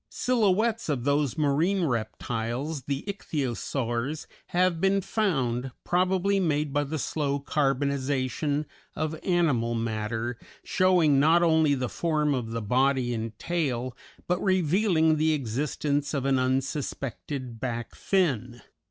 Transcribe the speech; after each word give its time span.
Silhouettes 0.09 0.89
of 0.89 1.03
those 1.03 1.37
marine 1.37 1.83
reptiles, 1.83 2.85
the 2.85 3.03
Ichthyosaurs, 3.05 4.25
have 4.47 4.81
been 4.81 4.99
found, 4.99 5.71
probably 5.83 6.39
made 6.39 6.73
by 6.73 6.83
the 6.83 6.97
slow 6.97 7.39
carbonization 7.39 8.65
of 8.95 9.15
animal 9.23 9.75
matter, 9.75 10.39
showing 10.63 11.19
not 11.19 11.43
only 11.43 11.75
the 11.75 11.87
form 11.87 12.33
of 12.33 12.49
the 12.49 12.63
body 12.63 13.13
and 13.13 13.37
tail, 13.37 13.95
but 14.27 14.41
revealing 14.43 15.17
the 15.17 15.33
existence 15.33 16.15
of 16.15 16.25
an 16.25 16.39
unsuspected 16.39 17.59
back 17.59 17.93
fin. 17.93 18.61